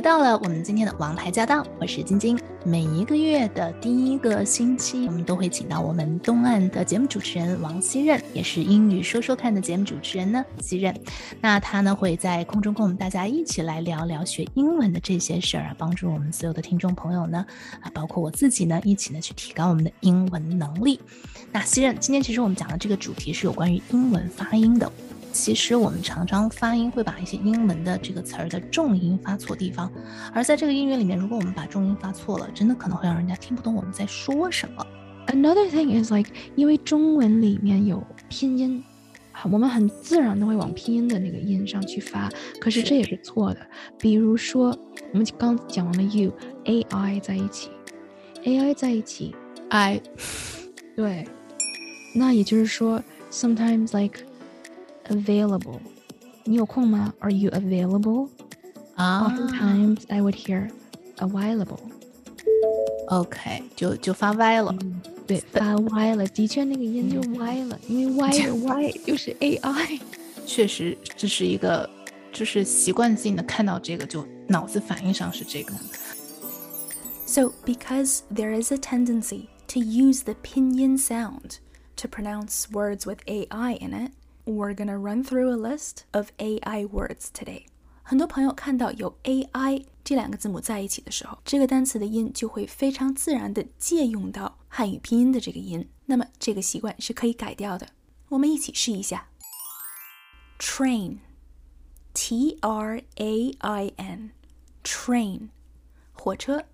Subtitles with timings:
[0.00, 2.40] 回到了我们今天的王牌驾到，我是晶晶。
[2.64, 10.98] 每一个月的第一个星期，我们都会请到我们东岸的节目主持人王希任，也是英语说说看的节目主持人呢，希任。
[11.42, 17.44] 那他呢会在空中跟我们大家一起来聊聊学英文的这些事儿啊，帮助我们所有的听众朋友呢，
[17.82, 20.98] 啊，包括我自己呢，一起呢去提高我们的英文能力。
[21.52, 24.90] 那希任，今天其实我们讲的这个主题是有关于英文发音的。
[25.32, 29.90] 其实我们常常发音会把一些英文的这个词儿的重音发错地方，
[30.34, 34.86] 而在这个音乐里面，如果我们把重音发错了，真的可能会让人家听不懂我们在说什么。
[35.28, 38.82] Another thing is like，因为中文里面有拼音，
[39.44, 42.28] 我们很自然的会往拼音的那个音上去发，
[42.60, 43.60] 可是这也是错的。
[43.98, 44.76] 比如说，
[45.12, 47.70] 我们刚讲完了 you，a i 在一起
[48.44, 49.34] ，a i 在一起
[49.68, 50.00] ，i，
[50.96, 51.26] 对，
[52.14, 54.29] 那也就是说，sometimes like。
[55.09, 55.79] available.
[56.43, 57.13] 你有空吗?
[57.19, 58.29] Are you available?
[58.95, 59.27] Ah.
[59.27, 60.69] Oftentimes I would hear
[61.17, 61.79] available.
[63.07, 64.75] OK，就就发歪了。
[64.81, 69.99] 嗯、对，发歪了，的确那个音就歪了，因为歪的歪就是 AI。
[70.45, 71.89] 确实，这是一个，
[72.31, 75.73] 就是习惯性的看到这个，就脑子反应上是这个。
[77.25, 81.57] So, because there is a tendency to use the pinyin sound
[81.97, 84.11] to pronounce words with AI in it,
[84.45, 87.65] we're gonna run through a list of AI words today。
[88.03, 95.89] 很多朋友看到有 AI 这两个字母在一起的时候，这个单词的音就会非常自然的借用到汉语拼音的这个音。
[96.05, 97.87] 那么这个习惯是可以改掉的。
[98.29, 99.29] 我们一起试一下：
[100.59, 105.49] train，T R A I N，train，
[106.13, 106.65] 火车；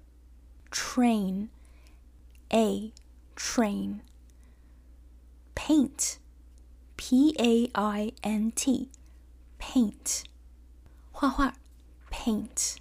[0.69, 2.91] train，A
[3.38, 6.16] train，paint。
[6.95, 8.89] P A I N T
[9.57, 10.23] paint
[11.11, 11.53] 画画
[12.09, 12.77] paint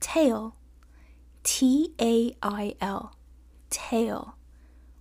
[0.00, 0.52] tail
[1.42, 3.16] T A I L
[3.70, 4.34] tail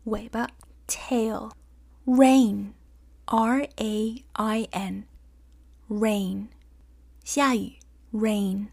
[0.06, 0.50] 尾巴
[0.88, 1.52] tail
[2.06, 2.74] rain
[3.26, 5.06] R A I N
[5.90, 6.48] rain
[7.24, 7.80] 下雨
[8.12, 8.68] rain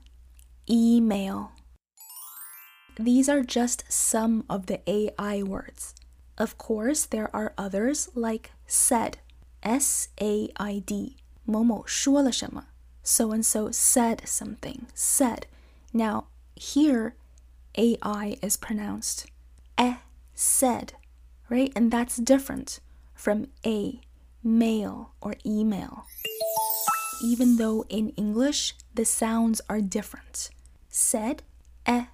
[0.67, 1.47] ？email。
[2.95, 5.91] These are just some of the AI words.
[6.35, 9.15] Of course, there are others like said,
[9.59, 12.67] S A I D，某某说了什么。
[13.02, 15.46] so and so said something, said.
[15.92, 17.14] Now, here,
[17.76, 19.26] AI is pronounced
[19.78, 19.96] eh,
[20.34, 20.94] said,
[21.48, 21.72] right?
[21.74, 22.80] And that's different
[23.14, 24.00] from a,
[24.42, 26.04] mail, or email.
[27.22, 30.50] Even though in English the sounds are different.
[30.88, 31.42] Said,
[31.86, 32.06] eh,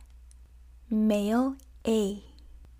[0.91, 1.57] mail,
[1.87, 2.25] a.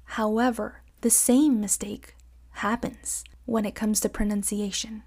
[0.05, 2.15] However, the same mistake
[2.63, 5.03] happens when it comes to pronunciation.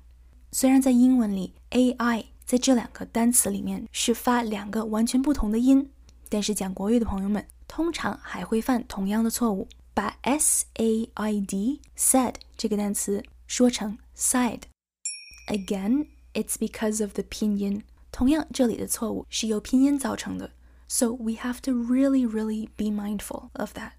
[0.51, 5.91] 虽然在英文里，ai 在这两个单词里面是发两个完全不同的音，
[6.29, 17.83] 但是讲国语的朋友们通常还会犯同样的错误，把 s a i d said 这个单词说成 side。Again, it's because of the 拼音。
[18.11, 20.51] 同样，这里的错误是由拼音造成的，
[20.87, 23.91] so we have to really, really be mindful of that。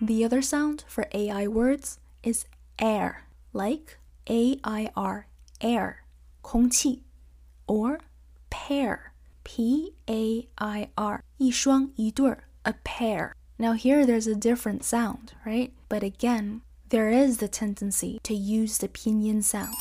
[0.00, 2.44] The other sound for AI words is
[2.76, 3.22] air,
[3.52, 5.26] like A I R,
[5.60, 5.94] air,
[6.42, 7.02] 空气,
[7.68, 7.98] or
[8.50, 9.12] pair,
[9.42, 13.32] P A I R, 一双一对儿, a pair.
[13.56, 15.70] Now here there's a different sound, right?
[15.88, 19.74] But again, there is the tendency to use the pinyin sound.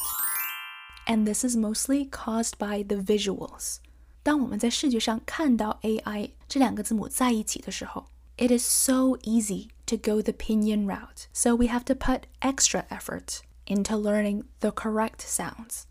[1.06, 3.78] And this is mostly caused by the visuals.
[4.24, 8.06] 当我们在视觉上看到 AI 这两个字母在一起的时候，
[8.38, 11.26] it is so easy to go the pinyin route.
[11.34, 15.84] So we have to put extra effort into learning the correct sounds.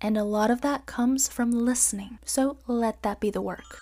[0.00, 2.18] And a lot of that comes from listening.
[2.24, 3.78] So let that be the work.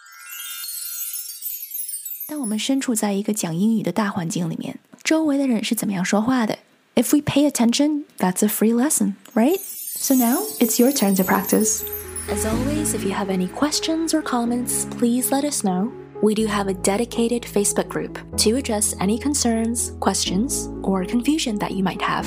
[2.28, 6.58] 当我们身处在一个讲英语的大环境里面，周围的人是怎么样说话的？
[6.94, 9.58] If we pay attention, that's a free lesson, right?
[9.58, 11.82] So now it's your turn to practice.
[12.28, 15.90] As always, if you have any questions or comments, please let us know.
[16.22, 21.72] We do have a dedicated Facebook group to address any concerns, questions, or confusion that
[21.72, 22.26] you might have.